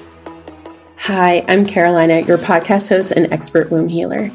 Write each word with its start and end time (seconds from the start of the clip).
Hi, 0.96 1.44
I'm 1.46 1.64
Carolina, 1.64 2.18
your 2.22 2.38
podcast 2.38 2.88
host 2.88 3.12
and 3.12 3.32
expert 3.32 3.70
womb 3.70 3.86
healer. 3.86 4.32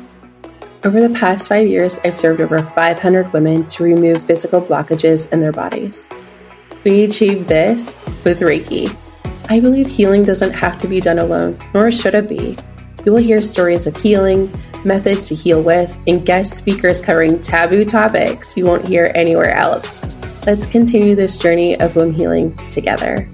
Over 0.86 1.02
the 1.02 1.14
past 1.14 1.50
five 1.50 1.68
years, 1.68 2.00
I've 2.06 2.16
served 2.16 2.40
over 2.40 2.64
500 2.64 3.34
women 3.34 3.66
to 3.66 3.84
remove 3.84 4.24
physical 4.24 4.62
blockages 4.62 5.30
in 5.34 5.42
their 5.42 5.52
bodies. 5.52 6.08
We 6.86 7.04
achieve 7.04 7.48
this 7.48 7.98
with 8.24 8.40
Reiki 8.40 9.03
I 9.54 9.60
believe 9.60 9.86
healing 9.86 10.24
doesn't 10.24 10.54
have 10.54 10.80
to 10.80 10.88
be 10.88 11.00
done 11.00 11.20
alone, 11.20 11.60
nor 11.76 11.92
should 11.92 12.16
it 12.16 12.28
be. 12.28 12.58
You 13.06 13.12
will 13.12 13.22
hear 13.22 13.40
stories 13.44 13.86
of 13.86 13.96
healing, 13.96 14.52
methods 14.84 15.28
to 15.28 15.36
heal 15.36 15.62
with, 15.62 15.96
and 16.08 16.26
guest 16.26 16.56
speakers 16.56 17.04
covering 17.04 17.40
taboo 17.40 17.86
topics 17.86 18.58
you 18.58 18.66
won't 18.66 18.88
hear 18.88 19.12
anywhere 19.14 19.52
else. 19.52 20.02
Let's 20.48 20.66
continue 20.66 21.14
this 21.14 21.38
journey 21.38 21.80
of 21.80 21.96
womb 21.96 22.14
healing 22.14 22.58
together. 22.70 23.30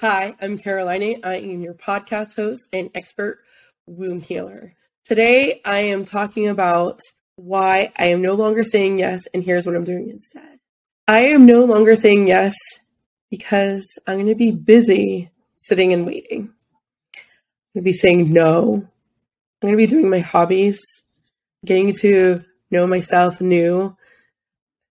Hi, 0.00 0.36
I'm 0.40 0.56
Carolina. 0.56 1.16
I 1.24 1.38
am 1.38 1.62
your 1.62 1.74
podcast 1.74 2.36
host 2.36 2.68
and 2.72 2.90
expert 2.94 3.40
womb 3.88 4.20
healer. 4.20 4.76
Today, 5.02 5.60
I 5.64 5.78
am 5.80 6.04
talking 6.04 6.46
about 6.46 7.00
why 7.34 7.92
I 7.98 8.04
am 8.04 8.22
no 8.22 8.34
longer 8.34 8.62
saying 8.62 9.00
yes, 9.00 9.26
and 9.34 9.42
here's 9.42 9.66
what 9.66 9.74
I'm 9.74 9.82
doing 9.82 10.10
instead. 10.10 10.60
I 11.08 11.24
am 11.24 11.44
no 11.44 11.64
longer 11.64 11.96
saying 11.96 12.28
yes 12.28 12.54
because 13.32 13.98
I'm 14.06 14.16
going 14.16 14.26
to 14.26 14.34
be 14.34 14.50
busy 14.50 15.30
sitting 15.56 15.94
and 15.94 16.04
waiting. 16.04 16.52
I'm 17.14 17.72
going 17.72 17.76
to 17.76 17.80
be 17.80 17.94
saying 17.94 18.30
no. 18.30 18.74
I'm 18.74 18.88
going 19.62 19.72
to 19.72 19.78
be 19.78 19.86
doing 19.86 20.10
my 20.10 20.18
hobbies, 20.18 20.78
getting 21.64 21.94
to 22.00 22.44
know 22.70 22.86
myself 22.86 23.40
new, 23.40 23.96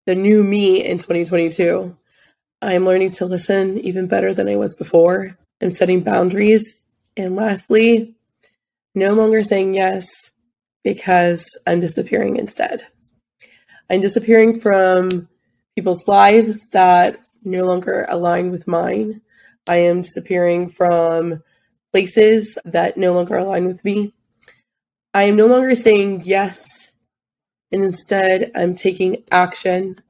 the 0.08 0.16
new 0.16 0.44
me 0.44 0.84
in 0.84 0.98
2022. 0.98 1.96
I'm 2.64 2.84
learning 2.84 3.12
to 3.12 3.28
listen 3.28 3.80
even 3.82 4.08
better 4.08 4.34
than 4.34 4.50
I 4.50 4.56
was 4.56 4.74
before. 4.74 5.38
I'm 5.62 5.70
setting 5.70 6.02
boundaries. 6.02 6.84
And 7.16 7.36
lastly, 7.36 8.16
no 8.96 9.14
longer 9.14 9.44
saying 9.44 9.76
yes 9.76 10.32
because 10.84 11.46
I'm 11.68 11.80
disappearing 11.80 12.38
instead. 12.38 12.88
I'm 13.88 14.02
disappearing 14.02 14.60
from 14.60 15.30
people's 15.76 16.08
lives 16.08 16.58
that 16.72 17.18
no 17.44 17.66
longer 17.66 18.06
align 18.10 18.52
with 18.52 18.68
mine. 18.68 19.22
I 19.68 19.78
am 19.78 20.02
disappearing 20.02 20.70
from 20.70 21.44
places 21.92 22.58
that 22.66 22.98
no 22.98 23.14
longer 23.14 23.38
align 23.38 23.68
with 23.68 23.84
me. 23.84 24.14
I 25.14 25.24
am 25.24 25.36
no 25.36 25.48
longer 25.48 25.76
saying 25.76 26.24
yes, 26.24 26.92
and 27.72 27.84
instead 27.84 28.52
I'm 28.56 28.76
taking 28.76 29.24
action 29.32 30.02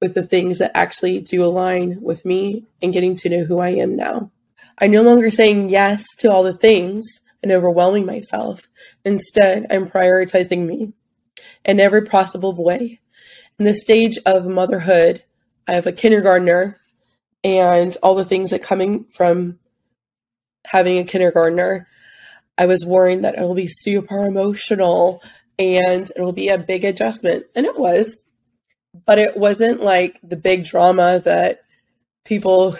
with 0.00 0.14
the 0.14 0.26
things 0.26 0.58
that 0.58 0.76
actually 0.76 1.20
do 1.20 1.44
align 1.44 2.00
with 2.00 2.24
me 2.24 2.64
and 2.82 2.92
getting 2.92 3.14
to 3.16 3.28
know 3.28 3.44
who 3.44 3.58
I 3.58 3.70
am 3.70 3.96
now. 3.96 4.30
I'm 4.78 4.90
no 4.90 5.02
longer 5.02 5.30
saying 5.30 5.68
yes 5.68 6.04
to 6.18 6.30
all 6.30 6.42
the 6.42 6.56
things 6.56 7.04
and 7.42 7.52
overwhelming 7.52 8.06
myself. 8.06 8.68
Instead, 9.04 9.66
I'm 9.70 9.90
prioritizing 9.90 10.66
me 10.66 10.92
in 11.64 11.80
every 11.80 12.02
possible 12.02 12.54
way. 12.54 13.00
In 13.58 13.66
the 13.66 13.74
stage 13.74 14.18
of 14.24 14.46
motherhood, 14.46 15.22
I 15.70 15.74
have 15.74 15.86
a 15.86 15.92
kindergartner 15.92 16.80
and 17.44 17.96
all 18.02 18.16
the 18.16 18.24
things 18.24 18.50
that 18.50 18.60
coming 18.60 19.04
from 19.04 19.60
having 20.66 20.98
a 20.98 21.04
kindergartner. 21.04 21.86
I 22.58 22.66
was 22.66 22.84
worried 22.84 23.22
that 23.22 23.36
it 23.36 23.42
will 23.42 23.54
be 23.54 23.68
super 23.68 24.24
emotional 24.24 25.22
and 25.60 26.10
it 26.16 26.20
will 26.20 26.32
be 26.32 26.48
a 26.48 26.58
big 26.58 26.84
adjustment. 26.84 27.46
And 27.54 27.66
it 27.66 27.78
was, 27.78 28.24
but 29.06 29.20
it 29.20 29.36
wasn't 29.36 29.80
like 29.80 30.18
the 30.24 30.36
big 30.36 30.64
drama 30.64 31.20
that 31.20 31.60
people 32.24 32.76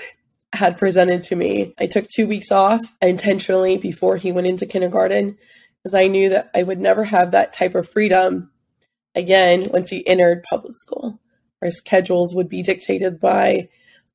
had 0.52 0.76
presented 0.76 1.22
to 1.22 1.36
me. 1.36 1.72
I 1.78 1.86
took 1.86 2.08
two 2.08 2.26
weeks 2.26 2.50
off 2.50 2.82
intentionally 3.00 3.76
before 3.76 4.16
he 4.16 4.32
went 4.32 4.48
into 4.48 4.66
kindergarten 4.66 5.38
because 5.80 5.94
I 5.94 6.08
knew 6.08 6.30
that 6.30 6.50
I 6.56 6.64
would 6.64 6.80
never 6.80 7.04
have 7.04 7.30
that 7.30 7.52
type 7.52 7.76
of 7.76 7.88
freedom 7.88 8.50
again 9.14 9.68
once 9.72 9.90
he 9.90 10.04
entered 10.08 10.42
public 10.42 10.74
school 10.74 11.20
our 11.62 11.70
schedules 11.70 12.34
would 12.34 12.48
be 12.48 12.62
dictated 12.62 13.20
by 13.20 13.68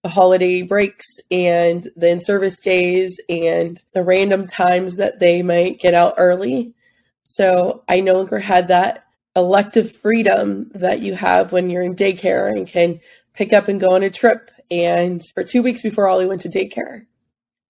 the 0.04 0.10
holiday 0.10 0.62
breaks 0.62 1.06
and 1.32 1.88
the 1.96 2.10
in 2.10 2.22
service 2.22 2.60
days 2.60 3.20
and 3.28 3.82
the 3.94 4.04
random 4.04 4.46
times 4.46 4.98
that 4.98 5.20
they 5.20 5.42
might 5.42 5.80
get 5.80 5.94
out 5.94 6.14
early. 6.18 6.76
So 7.24 7.84
I 7.90 8.02
no 8.02 8.14
longer 8.14 8.38
had 8.40 8.68
that 8.68 9.06
elective 9.36 9.92
freedom 9.92 10.70
that 10.76 11.02
you 11.02 11.16
have 11.16 11.52
when 11.52 11.70
you're 11.70 11.82
in 11.82 11.96
daycare 11.96 12.50
and 12.50 12.68
can 12.68 13.00
pick 13.34 13.52
up 13.52 13.68
and 13.68 13.80
go 13.80 13.96
on 13.96 14.04
a 14.04 14.10
trip. 14.10 14.52
And 14.70 15.22
for 15.34 15.44
two 15.44 15.62
weeks 15.62 15.82
before 15.82 16.08
Ollie 16.08 16.28
went 16.28 16.42
to 16.42 16.50
daycare, 16.50 17.06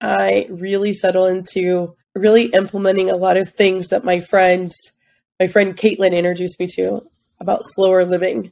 I 0.02 0.48
really 0.50 0.94
settled 0.94 1.30
into 1.30 1.96
really 2.14 2.48
implementing 2.48 3.10
a 3.10 3.16
lot 3.16 3.38
of 3.38 3.50
things 3.50 3.88
that 3.88 4.04
my 4.04 4.20
friends, 4.20 4.76
my 5.40 5.48
friend 5.48 5.76
Caitlin 5.76 6.16
introduced 6.16 6.60
me 6.60 6.68
to 6.76 7.02
about 7.40 7.64
slower 7.64 8.06
living 8.06 8.52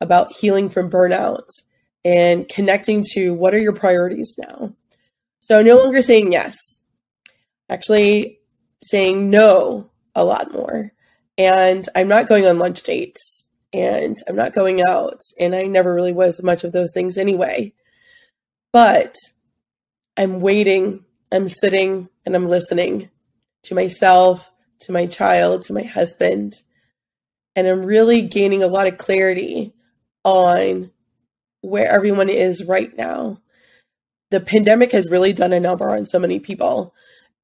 about 0.00 0.32
healing 0.32 0.68
from 0.68 0.90
burnout 0.90 1.48
and 2.04 2.48
connecting 2.48 3.04
to 3.12 3.34
what 3.34 3.54
are 3.54 3.58
your 3.58 3.72
priorities 3.72 4.36
now. 4.38 4.72
So, 5.40 5.62
no 5.62 5.76
longer 5.76 6.02
saying 6.02 6.32
yes, 6.32 6.56
actually 7.68 8.40
saying 8.82 9.30
no 9.30 9.90
a 10.14 10.24
lot 10.24 10.52
more. 10.52 10.92
And 11.38 11.86
I'm 11.94 12.08
not 12.08 12.28
going 12.28 12.46
on 12.46 12.58
lunch 12.58 12.82
dates 12.82 13.48
and 13.72 14.16
I'm 14.26 14.36
not 14.36 14.54
going 14.54 14.82
out. 14.86 15.20
And 15.38 15.54
I 15.54 15.64
never 15.64 15.94
really 15.94 16.12
was 16.12 16.42
much 16.42 16.64
of 16.64 16.72
those 16.72 16.92
things 16.92 17.18
anyway. 17.18 17.74
But 18.72 19.14
I'm 20.16 20.40
waiting, 20.40 21.04
I'm 21.30 21.48
sitting, 21.48 22.08
and 22.24 22.34
I'm 22.34 22.48
listening 22.48 23.10
to 23.64 23.74
myself, 23.74 24.50
to 24.80 24.92
my 24.92 25.06
child, 25.06 25.62
to 25.62 25.72
my 25.72 25.82
husband. 25.82 26.54
And 27.54 27.66
I'm 27.66 27.84
really 27.84 28.22
gaining 28.22 28.62
a 28.62 28.68
lot 28.68 28.86
of 28.86 28.98
clarity 28.98 29.74
on 30.26 30.90
where 31.60 31.86
everyone 31.86 32.28
is 32.28 32.64
right 32.64 32.94
now. 32.96 33.40
The 34.32 34.40
pandemic 34.40 34.90
has 34.90 35.08
really 35.08 35.32
done 35.32 35.52
a 35.52 35.60
number 35.60 35.88
on 35.88 36.04
so 36.04 36.18
many 36.18 36.40
people. 36.40 36.92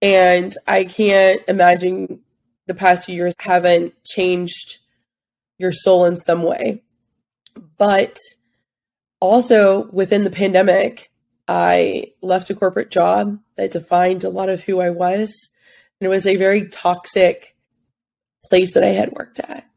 And 0.03 0.53
I 0.67 0.83
can't 0.83 1.41
imagine 1.47 2.21
the 2.67 2.75
past 2.75 3.07
few 3.07 3.15
years 3.15 3.35
haven't 3.39 3.95
changed 4.05 4.79
your 5.59 5.71
soul 5.71 6.07
in 6.07 6.19
some 6.19 6.43
way. 6.43 6.83
But 7.79 8.19
also 9.21 9.89
within 9.93 10.25
the 10.25 10.31
pandemic, 10.31 11.13
I 11.47 12.15
left 12.21 12.51
a 12.51 12.55
corporate 12.57 12.91
job 12.91 13.39
that 13.57 13.71
defined 13.71 14.25
a 14.25 14.29
lot 14.29 14.49
of 14.49 14.65
who 14.65 14.81
I 14.81 14.91
was. 14.91 15.33
And 16.01 16.07
it 16.07 16.11
was 16.11 16.27
a 16.27 16.35
very 16.35 16.69
toxic 16.69 17.55
place 18.45 18.75
that 18.75 18.83
I 18.83 18.89
had 18.89 19.13
worked 19.13 19.39
at. 19.39 19.69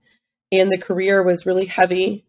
And 0.51 0.71
the 0.71 0.81
career 0.81 1.21
was 1.21 1.45
really 1.45 1.65
heavy 1.65 2.25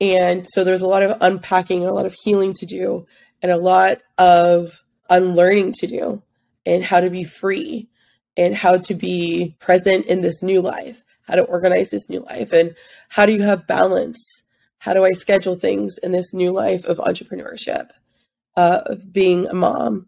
and 0.00 0.46
so 0.48 0.64
there's 0.64 0.82
a 0.82 0.88
lot 0.88 1.02
of 1.02 1.16
unpacking 1.20 1.80
and 1.80 1.90
a 1.90 1.94
lot 1.94 2.06
of 2.06 2.16
healing 2.22 2.54
to 2.54 2.66
do 2.66 3.06
and 3.42 3.52
a 3.52 3.56
lot 3.56 3.98
of 4.18 4.82
unlearning 5.08 5.74
to 5.78 5.86
do 5.86 6.22
and 6.64 6.84
how 6.84 7.00
to 7.00 7.10
be 7.10 7.24
free 7.24 7.88
and 8.36 8.54
how 8.54 8.76
to 8.78 8.94
be 8.94 9.56
present 9.58 10.06
in 10.06 10.20
this 10.20 10.42
new 10.42 10.60
life, 10.60 11.02
how 11.22 11.34
to 11.34 11.42
organize 11.42 11.90
this 11.90 12.08
new 12.08 12.20
life, 12.20 12.52
and 12.52 12.74
how 13.08 13.26
do 13.26 13.32
you 13.32 13.42
have 13.42 13.66
balance? 13.66 14.18
How 14.78 14.94
do 14.94 15.04
I 15.04 15.10
schedule 15.10 15.56
things 15.56 15.98
in 15.98 16.12
this 16.12 16.32
new 16.32 16.52
life 16.52 16.84
of 16.86 16.98
entrepreneurship, 16.98 17.90
uh, 18.56 18.80
of 18.86 19.12
being 19.12 19.46
a 19.46 19.54
mom? 19.54 20.06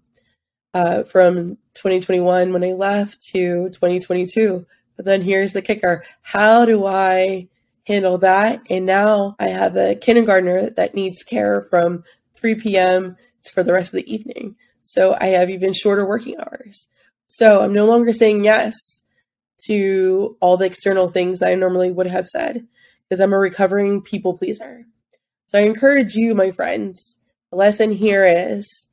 Uh, 0.74 1.02
from 1.02 1.58
2021 1.74 2.50
when 2.50 2.64
I 2.64 2.68
left 2.68 3.20
to 3.34 3.68
2022. 3.68 4.64
But 4.96 5.04
then 5.04 5.20
here's 5.20 5.52
the 5.52 5.60
kicker 5.60 6.02
how 6.22 6.64
do 6.64 6.86
I 6.86 7.48
handle 7.86 8.18
that. 8.18 8.60
And 8.70 8.86
now 8.86 9.36
I 9.38 9.48
have 9.48 9.76
a 9.76 9.94
kindergartner 9.94 10.70
that 10.70 10.94
needs 10.94 11.22
care 11.22 11.62
from 11.62 12.04
3 12.34 12.56
p.m. 12.56 13.16
for 13.52 13.62
the 13.62 13.72
rest 13.72 13.92
of 13.92 13.98
the 13.98 14.12
evening. 14.12 14.56
So 14.80 15.16
I 15.20 15.26
have 15.26 15.50
even 15.50 15.72
shorter 15.72 16.06
working 16.06 16.36
hours. 16.38 16.88
So 17.26 17.62
I'm 17.62 17.72
no 17.72 17.86
longer 17.86 18.12
saying 18.12 18.44
yes 18.44 18.74
to 19.66 20.36
all 20.40 20.56
the 20.56 20.66
external 20.66 21.08
things 21.08 21.38
that 21.38 21.50
I 21.50 21.54
normally 21.54 21.90
would 21.90 22.08
have 22.08 22.26
said 22.26 22.66
because 23.08 23.20
I'm 23.20 23.32
a 23.32 23.38
recovering 23.38 24.02
people 24.02 24.36
pleaser. 24.36 24.84
So 25.46 25.58
I 25.58 25.62
encourage 25.62 26.14
you, 26.14 26.34
my 26.34 26.50
friends, 26.50 27.16
the 27.50 27.56
lesson 27.56 27.92
here 27.92 28.26
is 28.26 28.86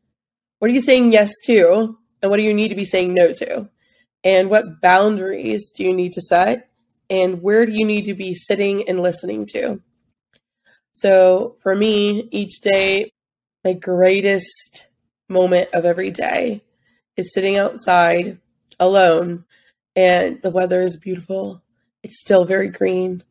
what 0.60 0.70
are 0.70 0.74
you 0.74 0.82
saying 0.82 1.12
yes 1.12 1.32
to? 1.46 1.98
And 2.22 2.30
what 2.30 2.38
do 2.38 2.44
you 2.44 2.54
need 2.54 2.68
to 2.68 2.76
be 2.76 2.86
saying 2.86 3.14
no 3.14 3.32
to? 3.34 3.70
And 4.24 4.50
what 4.50 4.82
boundaries 4.82 5.72
do 5.72 5.84
you 5.84 5.94
need 5.94 6.14
to 6.14 6.22
set? 6.22 6.69
And 7.10 7.42
where 7.42 7.66
do 7.66 7.72
you 7.72 7.86
need 7.86 8.06
to 8.06 8.14
be 8.14 8.34
sitting 8.34 8.88
and 8.88 9.02
listening 9.02 9.46
to? 9.48 9.82
So 10.94 11.56
for 11.60 11.76
me, 11.76 12.28
each 12.32 12.62
day, 12.62 13.12
my 13.64 13.74
greatest 13.74 14.88
moment 15.28 15.70
of 15.74 15.86
every 15.86 16.12
day 16.12 16.64
is 17.18 17.34
sitting 17.34 17.58
outside 17.58 18.40
alone 18.80 19.46
and 19.96 20.42
the 20.42 20.50
weather 20.50 20.82
is 20.82 20.98
beautiful. 20.98 21.62
It's 22.04 22.20
still 22.22 22.46
very 22.46 22.70
green. 22.70 23.24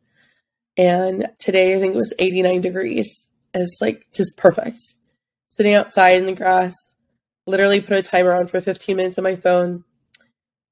And 0.77 1.27
today 1.39 1.75
I 1.75 1.79
think 1.79 1.95
it 1.95 1.97
was 1.97 2.13
89 2.19 2.61
degrees. 2.61 3.29
It's 3.53 3.77
like 3.81 4.05
just 4.13 4.37
perfect. 4.37 4.79
Sitting 5.49 5.73
outside 5.73 6.19
in 6.19 6.27
the 6.27 6.33
grass, 6.33 6.75
literally 7.47 7.81
put 7.81 7.97
a 7.97 8.03
timer 8.03 8.33
on 8.33 8.47
for 8.47 8.61
15 8.61 8.95
minutes 8.95 9.17
on 9.17 9.23
my 9.23 9.35
phone, 9.35 9.83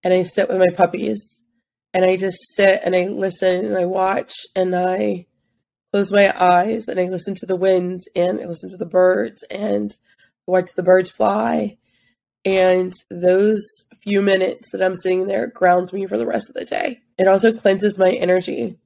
and 0.03 0.13
I 0.13 0.23
sit 0.23 0.47
with 0.47 0.59
my 0.59 0.69
puppies. 0.75 1.36
And 1.97 2.05
I 2.05 2.15
just 2.15 2.37
sit 2.53 2.81
and 2.85 2.95
I 2.95 3.07
listen 3.07 3.65
and 3.65 3.75
I 3.75 3.85
watch 3.85 4.31
and 4.55 4.75
I 4.75 5.25
close 5.91 6.13
my 6.13 6.31
eyes 6.39 6.87
and 6.87 6.99
I 6.99 7.05
listen 7.05 7.33
to 7.33 7.47
the 7.47 7.55
wind 7.55 8.01
and 8.15 8.39
I 8.39 8.45
listen 8.45 8.69
to 8.69 8.77
the 8.77 8.85
birds 8.85 9.43
and 9.49 9.97
watch 10.45 10.69
the 10.75 10.83
birds 10.83 11.09
fly. 11.09 11.79
And 12.45 12.93
those 13.09 13.63
few 14.03 14.21
minutes 14.21 14.69
that 14.71 14.83
I'm 14.83 14.95
sitting 14.95 15.25
there 15.25 15.47
grounds 15.47 15.91
me 15.91 16.05
for 16.05 16.19
the 16.19 16.27
rest 16.27 16.49
of 16.49 16.53
the 16.53 16.65
day. 16.65 16.99
It 17.17 17.27
also 17.27 17.51
cleanses 17.51 17.97
my 17.97 18.11
energy. 18.11 18.77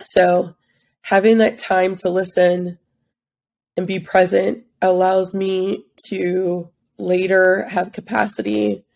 So, 0.00 0.54
having 1.02 1.36
that 1.36 1.58
time 1.58 1.96
to 1.96 2.08
listen 2.08 2.78
and 3.76 3.86
be 3.86 4.00
present 4.00 4.64
allows 4.80 5.34
me 5.34 5.84
to 6.08 6.70
later 6.96 7.68
have 7.68 7.92
capacity 7.92 8.86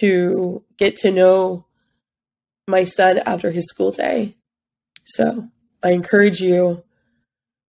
to 0.00 0.62
get 0.76 0.96
to 0.98 1.10
know 1.10 1.64
my 2.66 2.84
son 2.84 3.18
after 3.18 3.50
his 3.50 3.66
school 3.66 3.90
day. 3.90 4.36
So, 5.04 5.48
I 5.82 5.90
encourage 5.90 6.40
you 6.40 6.82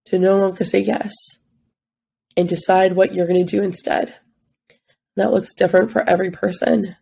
to 0.06 0.18
no 0.18 0.38
longer 0.38 0.64
say 0.64 0.80
yes 0.80 1.12
and 2.36 2.48
decide 2.48 2.94
what 2.94 3.14
you're 3.14 3.26
going 3.26 3.44
to 3.44 3.56
do 3.56 3.62
instead. 3.62 4.14
That 5.16 5.32
looks 5.32 5.54
different 5.54 5.90
for 5.90 6.08
every 6.08 6.30
person. 6.30 6.96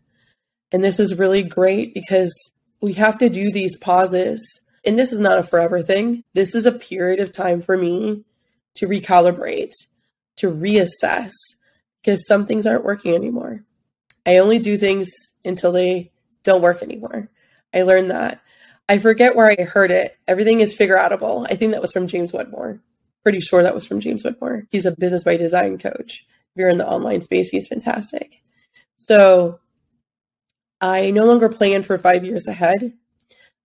And 0.72 0.82
this 0.82 0.98
is 0.98 1.18
really 1.18 1.42
great 1.42 1.94
because 1.94 2.32
we 2.80 2.94
have 2.94 3.18
to 3.18 3.28
do 3.28 3.50
these 3.50 3.76
pauses. 3.76 4.44
And 4.84 4.98
this 4.98 5.12
is 5.12 5.20
not 5.20 5.38
a 5.38 5.42
forever 5.42 5.82
thing. 5.82 6.24
This 6.34 6.54
is 6.54 6.66
a 6.66 6.72
period 6.72 7.20
of 7.20 7.34
time 7.34 7.60
for 7.60 7.76
me 7.76 8.24
to 8.74 8.88
recalibrate, 8.88 9.72
to 10.36 10.50
reassess, 10.50 11.30
because 12.02 12.26
some 12.26 12.44
things 12.46 12.66
aren't 12.66 12.84
working 12.84 13.14
anymore. 13.14 13.64
I 14.26 14.38
only 14.38 14.58
do 14.58 14.76
things 14.76 15.10
until 15.44 15.72
they 15.72 16.12
don't 16.42 16.62
work 16.62 16.82
anymore. 16.82 17.30
I 17.74 17.82
learned 17.82 18.10
that. 18.10 18.40
I 18.88 18.98
forget 18.98 19.34
where 19.34 19.46
I 19.46 19.64
heard 19.64 19.90
it. 19.90 20.16
Everything 20.28 20.60
is 20.60 20.74
figure 20.74 20.96
outable. 20.96 21.46
I 21.50 21.56
think 21.56 21.72
that 21.72 21.82
was 21.82 21.92
from 21.92 22.06
James 22.06 22.32
Wedmore. 22.32 22.80
Pretty 23.22 23.40
sure 23.40 23.62
that 23.62 23.74
was 23.74 23.86
from 23.86 24.00
James 24.00 24.24
Wedmore. 24.24 24.64
He's 24.70 24.86
a 24.86 24.94
business 24.96 25.24
by 25.24 25.36
design 25.36 25.78
coach. 25.78 26.26
If 26.54 26.60
you're 26.60 26.68
in 26.68 26.78
the 26.78 26.88
online 26.88 27.22
space, 27.22 27.48
he's 27.48 27.66
fantastic. 27.66 28.42
So 28.96 29.58
I 30.80 31.10
no 31.10 31.24
longer 31.24 31.48
plan 31.48 31.82
for 31.82 31.96
five 31.98 32.24
years 32.24 32.46
ahead. 32.46 32.92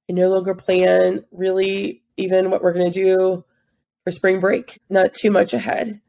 I 0.10 0.14
no 0.14 0.30
longer 0.30 0.56
plan 0.56 1.26
really 1.32 2.04
even 2.18 2.50
what 2.50 2.64
we're 2.64 2.74
going 2.74 2.92
to 2.92 3.04
do 3.04 3.44
for 4.04 4.12
spring 4.12 4.40
break, 4.40 4.80
not 4.90 5.14
too 5.14 5.30
much 5.30 5.54
ahead. 5.54 6.02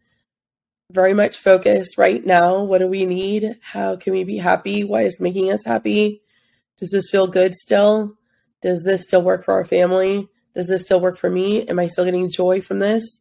Very 0.90 1.14
much 1.14 1.36
focused 1.36 1.98
right 1.98 2.24
now. 2.24 2.62
What 2.62 2.78
do 2.78 2.86
we 2.86 3.04
need? 3.04 3.58
How 3.60 3.96
can 3.96 4.12
we 4.12 4.24
be 4.24 4.38
happy? 4.38 4.84
What 4.84 5.04
is 5.04 5.20
making 5.20 5.52
us 5.52 5.64
happy? 5.64 6.22
Does 6.80 6.90
this 6.90 7.10
feel 7.10 7.26
good 7.26 7.54
still? 7.54 8.16
Does 8.62 8.82
this 8.84 9.02
still 9.02 9.22
work 9.22 9.44
for 9.44 9.54
our 9.54 9.64
family? 9.64 10.28
Does 10.54 10.66
this 10.66 10.82
still 10.82 11.00
work 11.00 11.16
for 11.16 11.30
me? 11.30 11.68
Am 11.68 11.78
I 11.78 11.86
still 11.86 12.04
getting 12.06 12.30
joy 12.30 12.60
from 12.60 12.78
this? 12.78 13.20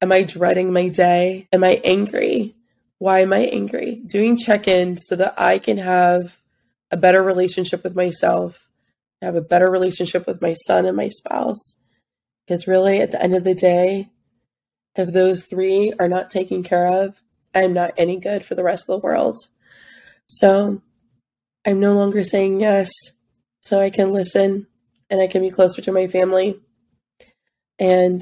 Am 0.00 0.12
I 0.12 0.22
dreading 0.22 0.72
my 0.72 0.88
day? 0.88 1.48
Am 1.52 1.64
I 1.64 1.80
angry? 1.82 2.54
Why 2.98 3.20
am 3.20 3.32
I 3.32 3.40
angry? 3.40 4.02
Doing 4.06 4.36
check 4.36 4.68
ins 4.68 5.04
so 5.06 5.16
that 5.16 5.34
I 5.40 5.58
can 5.58 5.78
have 5.78 6.40
a 6.90 6.96
better 6.96 7.22
relationship 7.22 7.82
with 7.82 7.96
myself, 7.96 8.68
have 9.20 9.34
a 9.34 9.40
better 9.40 9.70
relationship 9.70 10.26
with 10.26 10.42
my 10.42 10.54
son 10.66 10.84
and 10.84 10.96
my 10.96 11.08
spouse. 11.08 11.76
Because 12.46 12.66
really, 12.66 13.00
at 13.00 13.10
the 13.10 13.22
end 13.22 13.34
of 13.34 13.44
the 13.44 13.54
day, 13.54 14.10
if 14.94 15.12
those 15.12 15.46
three 15.46 15.92
are 15.98 16.08
not 16.08 16.30
taken 16.30 16.62
care 16.62 16.86
of, 16.86 17.22
I'm 17.54 17.72
not 17.72 17.94
any 17.96 18.18
good 18.20 18.44
for 18.44 18.54
the 18.54 18.62
rest 18.62 18.88
of 18.88 19.00
the 19.00 19.06
world. 19.06 19.38
So 20.26 20.82
I'm 21.66 21.80
no 21.80 21.94
longer 21.94 22.22
saying 22.22 22.60
yes 22.60 22.90
so 23.60 23.80
I 23.80 23.90
can 23.90 24.12
listen 24.12 24.66
and 25.08 25.20
I 25.20 25.26
can 25.26 25.42
be 25.42 25.50
closer 25.50 25.80
to 25.82 25.92
my 25.92 26.06
family. 26.06 26.60
And 27.78 28.20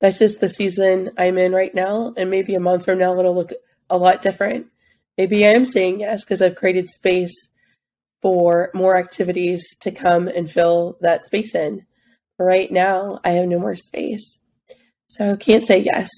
that's 0.00 0.18
just 0.18 0.40
the 0.40 0.48
season 0.48 1.12
I'm 1.16 1.38
in 1.38 1.52
right 1.52 1.74
now. 1.74 2.12
And 2.16 2.30
maybe 2.30 2.54
a 2.54 2.60
month 2.60 2.84
from 2.84 2.98
now, 2.98 3.18
it'll 3.18 3.34
look 3.34 3.52
a 3.88 3.96
lot 3.96 4.22
different. 4.22 4.66
Maybe 5.16 5.46
I 5.46 5.50
am 5.50 5.64
saying 5.64 6.00
yes 6.00 6.24
because 6.24 6.42
I've 6.42 6.56
created 6.56 6.88
space 6.88 7.34
for 8.20 8.70
more 8.74 8.96
activities 8.96 9.64
to 9.80 9.90
come 9.90 10.28
and 10.28 10.50
fill 10.50 10.98
that 11.00 11.24
space 11.24 11.54
in. 11.54 11.86
Right 12.38 12.70
now, 12.70 13.20
I 13.24 13.30
have 13.32 13.46
no 13.46 13.58
more 13.58 13.76
space. 13.76 14.38
So 15.08 15.32
I 15.32 15.36
can't 15.36 15.64
say 15.64 15.78
yes. 15.78 16.10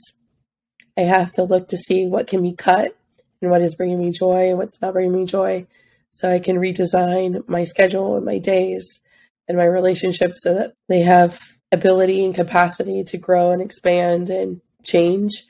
I 0.96 1.02
have 1.02 1.32
to 1.34 1.42
look 1.42 1.68
to 1.68 1.76
see 1.76 2.06
what 2.06 2.26
can 2.26 2.42
be 2.42 2.54
cut 2.54 2.96
and 3.42 3.50
what 3.50 3.60
is 3.60 3.74
bringing 3.74 3.98
me 3.98 4.10
joy 4.10 4.48
and 4.48 4.58
what's 4.58 4.80
not 4.80 4.94
bringing 4.94 5.12
me 5.12 5.26
joy 5.26 5.66
so 6.12 6.30
I 6.30 6.38
can 6.38 6.56
redesign 6.56 7.46
my 7.48 7.64
schedule 7.64 8.16
and 8.16 8.24
my 8.24 8.38
days 8.38 9.00
and 9.48 9.56
my 9.56 9.64
relationships 9.64 10.42
so 10.42 10.54
that 10.54 10.74
they 10.88 11.00
have 11.00 11.40
ability 11.72 12.24
and 12.24 12.34
capacity 12.34 13.04
to 13.04 13.18
grow 13.18 13.52
and 13.52 13.60
expand 13.60 14.30
and 14.30 14.60
change. 14.82 15.44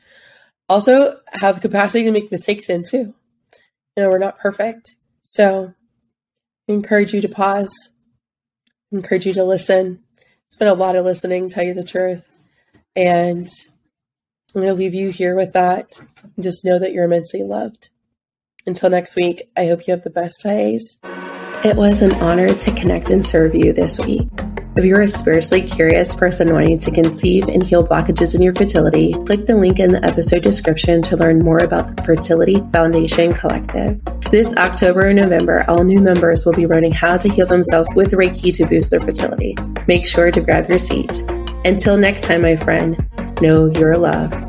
Also, 0.68 1.18
have 1.40 1.60
capacity 1.60 2.04
to 2.04 2.10
make 2.10 2.32
mistakes 2.32 2.68
in 2.68 2.82
too. 2.88 3.14
You 3.96 4.02
know, 4.02 4.10
we're 4.10 4.18
not 4.18 4.38
perfect. 4.38 4.94
So, 5.22 5.74
I 6.68 6.72
encourage 6.72 7.12
you 7.12 7.20
to 7.20 7.28
pause, 7.28 7.72
I 8.92 8.96
encourage 8.96 9.26
you 9.26 9.32
to 9.34 9.44
listen. 9.44 10.00
It's 10.46 10.56
been 10.56 10.68
a 10.68 10.74
lot 10.74 10.96
of 10.96 11.04
listening, 11.04 11.48
tell 11.48 11.64
you 11.64 11.74
the 11.74 11.84
truth. 11.84 12.24
And 12.94 13.46
I'm 14.54 14.62
going 14.62 14.68
to 14.68 14.74
leave 14.74 14.94
you 14.94 15.10
here 15.10 15.36
with 15.36 15.52
that. 15.52 16.00
Just 16.40 16.64
know 16.64 16.78
that 16.78 16.92
you're 16.92 17.04
immensely 17.04 17.42
loved. 17.42 17.90
Until 18.68 18.90
next 18.90 19.14
week, 19.14 19.48
I 19.56 19.66
hope 19.66 19.86
you 19.86 19.92
have 19.92 20.02
the 20.02 20.10
best 20.10 20.42
days. 20.42 20.98
It 21.64 21.76
was 21.76 22.02
an 22.02 22.14
honor 22.14 22.48
to 22.48 22.74
connect 22.74 23.10
and 23.10 23.24
serve 23.24 23.54
you 23.54 23.72
this 23.72 24.04
week. 24.04 24.28
If 24.76 24.84
you're 24.84 25.02
a 25.02 25.08
spiritually 25.08 25.62
curious 25.62 26.16
person 26.16 26.52
wanting 26.52 26.78
to 26.80 26.90
conceive 26.90 27.46
and 27.46 27.62
heal 27.62 27.86
blockages 27.86 28.34
in 28.34 28.42
your 28.42 28.52
fertility, 28.52 29.12
click 29.24 29.46
the 29.46 29.56
link 29.56 29.78
in 29.78 29.92
the 29.92 30.04
episode 30.04 30.42
description 30.42 31.00
to 31.02 31.16
learn 31.16 31.38
more 31.38 31.58
about 31.58 31.94
the 31.94 32.02
Fertility 32.02 32.60
Foundation 32.72 33.32
Collective. 33.32 34.00
This 34.32 34.52
October 34.54 35.06
and 35.06 35.20
November, 35.20 35.64
all 35.68 35.84
new 35.84 36.00
members 36.00 36.44
will 36.44 36.52
be 36.52 36.66
learning 36.66 36.92
how 36.92 37.16
to 37.16 37.28
heal 37.28 37.46
themselves 37.46 37.88
with 37.94 38.10
Reiki 38.10 38.52
to 38.52 38.66
boost 38.66 38.90
their 38.90 39.00
fertility. 39.00 39.56
Make 39.86 40.06
sure 40.06 40.32
to 40.32 40.40
grab 40.40 40.68
your 40.68 40.78
seat. 40.78 41.22
Until 41.64 41.96
next 41.96 42.24
time, 42.24 42.42
my 42.42 42.56
friend, 42.56 42.96
know 43.40 43.66
you're 43.66 43.96
loved 43.96 44.45